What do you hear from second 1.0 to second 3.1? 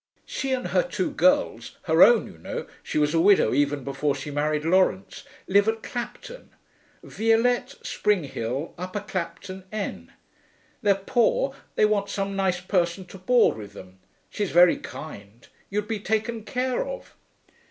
girls (her own, you know; she